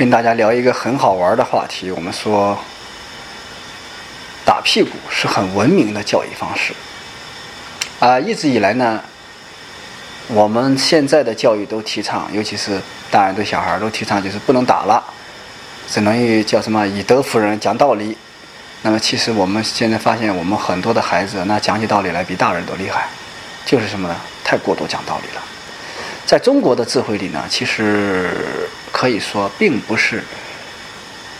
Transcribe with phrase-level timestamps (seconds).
[0.00, 1.90] 跟大家聊一个很好玩的话题。
[1.90, 2.58] 我们说，
[4.46, 6.72] 打屁股是很文明的教育方式。
[7.98, 8.98] 啊，一直以来呢，
[10.28, 15.04] 我们现在的教育都提倡，尤其是大人对小孩都提倡，就是不能打了，
[15.86, 18.16] 只能以叫什么以德服人，讲道理。
[18.80, 23.06] 那么，其实我们现在发现，我们很多的孩子，那讲起道理来比大人都厉害，
[23.66, 24.16] 就是什么呢？
[24.42, 25.42] 太过度讲道理了。
[26.24, 28.30] 在中国的智慧里呢，其实
[29.00, 30.22] 可以说并不是，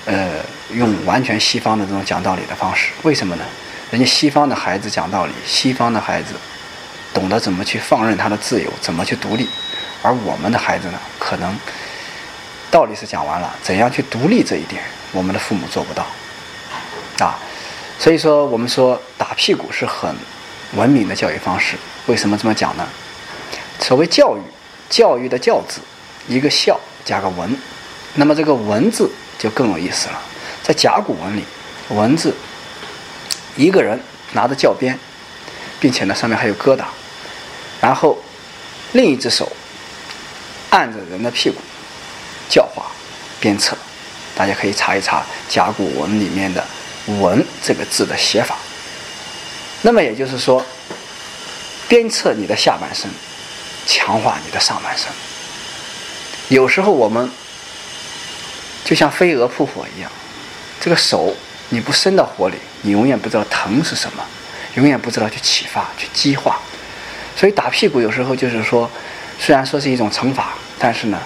[0.06, 0.30] 呃，
[0.72, 2.90] 用完全西方的这种讲道理的方式。
[3.02, 3.44] 为什么呢？
[3.90, 6.32] 人家西方的孩子讲道理，西方的孩子
[7.12, 9.46] 懂得怎么去放任他的自由，怎么去独立，
[10.00, 11.54] 而我们的孩子呢，可能
[12.70, 16.06] 道理是讲完了，怎样去独立这一点，我们的父母做不到。
[17.18, 17.38] 啊，
[17.98, 20.16] 所以说我们说打屁股是很
[20.76, 21.76] 文明的教育方式。
[22.06, 22.88] 为什么这么讲呢？
[23.80, 24.40] 所谓教育，
[24.88, 25.82] 教育的教字，
[26.26, 27.54] 一个孝加个文，
[28.14, 30.22] 那么这个文字就更有意思了。
[30.62, 31.44] 在甲骨文里，
[31.88, 32.32] 文字
[33.56, 34.00] 一个人
[34.32, 34.96] 拿着教鞭，
[35.80, 36.84] 并且呢上面还有疙瘩，
[37.80, 38.16] 然后
[38.92, 39.50] 另一只手
[40.70, 41.56] 按着人的屁股
[42.48, 42.86] 教化
[43.40, 43.76] 鞭策。
[44.36, 46.64] 大家可以查一查甲骨文里面的。
[47.18, 48.54] 文这个字的写法，
[49.82, 50.64] 那么也就是说，
[51.88, 53.10] 鞭策你的下半身，
[53.86, 55.06] 强化你的上半身。
[56.50, 57.30] 有时候我们
[58.84, 60.10] 就像飞蛾扑火一样，
[60.80, 61.32] 这个手
[61.68, 64.24] 你不伸到火里，你永远不知道疼是什么，
[64.74, 66.58] 永远不知道去启发、去激化。
[67.36, 68.90] 所以打屁股有时候就是说，
[69.38, 71.20] 虽然说是一种惩罚，但是呢，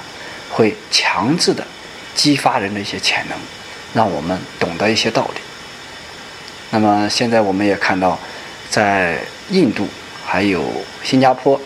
[0.51, 1.67] 会强制的
[2.15, 3.39] 激发人的一些潜能，
[3.95, 5.41] 让我们懂得一些道理。
[6.69, 8.19] 那么现在我们也看到，
[8.69, 9.89] 在印度
[10.27, 10.63] 还有
[11.03, 11.59] 新加坡，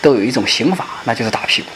[0.00, 1.68] 都有一种刑法，那就是打屁股，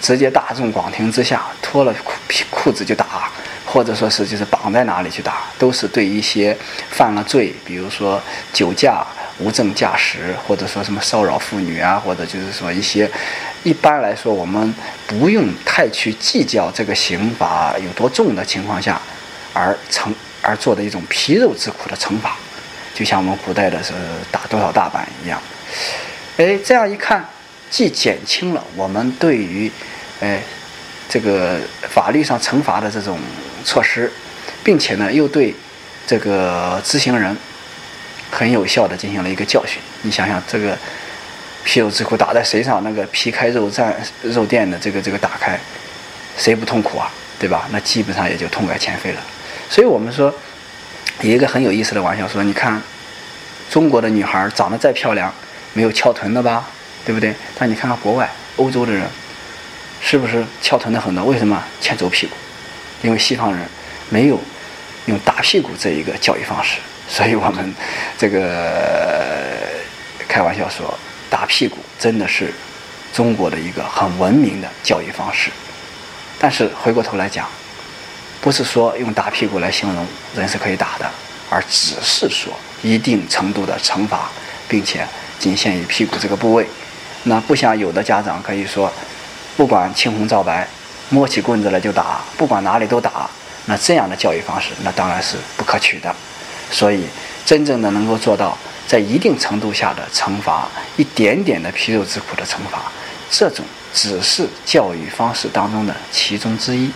[0.00, 3.30] 直接大众广庭之下脱了裤皮裤子就打，
[3.64, 6.56] 或者说是就是绑在哪里去打，都是对一些
[6.90, 8.20] 犯了罪，比如说
[8.52, 9.04] 酒驾、
[9.38, 13.10] 无证驾驶，或者说什么骚扰妇女啊，或者就是说一些，
[13.62, 14.74] 一般来说我们
[15.06, 19.00] 不用太去计较这个刑罚有多重的情况下，
[19.52, 20.14] 而成。
[20.42, 22.36] 而做的一种皮肉之苦的惩罚，
[22.94, 23.92] 就像我们古代的是
[24.30, 25.42] 打多少大板一样。
[26.36, 27.28] 哎，这样一看，
[27.70, 29.70] 既减轻了我们对于
[30.20, 30.40] 哎
[31.08, 33.18] 这个法律上惩罚的这种
[33.64, 34.10] 措施，
[34.64, 35.54] 并且呢，又对
[36.06, 37.36] 这个执行人
[38.30, 39.80] 很有效的进行了一个教训。
[40.02, 40.76] 你想想，这个
[41.64, 42.82] 皮肉之苦打在谁上？
[42.82, 45.58] 那个皮开肉绽、肉垫的这个这个打开，
[46.36, 47.10] 谁不痛苦啊？
[47.38, 47.68] 对吧？
[47.70, 49.20] 那基本上也就痛改前非了。
[49.68, 50.34] 所以我们说，
[51.20, 52.80] 有一个很有意思的玩笑，说你看，
[53.70, 55.32] 中国的女孩长得再漂亮，
[55.72, 56.68] 没有翘臀的吧，
[57.06, 57.34] 对不对？
[57.58, 59.08] 但你看看国外欧洲的人，
[60.02, 61.24] 是不是翘臀的很多？
[61.24, 61.62] 为什么？
[61.80, 62.34] 欠走屁股，
[63.00, 63.66] 因为西方人
[64.10, 64.38] 没有
[65.06, 66.78] 用打屁股这一个教育方式，
[67.08, 67.72] 所以我们
[68.18, 69.56] 这个
[70.28, 70.98] 开玩笑说，
[71.30, 72.52] 打屁股真的是
[73.14, 75.50] 中国的一个很文明的教育方式。
[76.38, 77.48] 但是回过头来讲。
[78.38, 80.06] 不是说用打屁股来形容
[80.36, 81.10] 人是可以打的，
[81.50, 84.30] 而只是说一定程度的惩罚，
[84.68, 85.04] 并且
[85.36, 86.64] 仅限于屁股这个部位。
[87.28, 88.90] 那不像有的家长可以说，
[89.56, 90.66] 不管青红皂白，
[91.08, 93.28] 摸起棍子来就打，不管哪里都打。
[93.66, 96.14] 那这样的教育方式，那当然是不可取的。
[96.70, 97.04] 所以，
[97.44, 102.82] 真正的能够做到在一定程度下的惩罚，一点点的皮肉之苦的惩罚，
[103.28, 106.90] 这种只是教育方式当中的其中之一。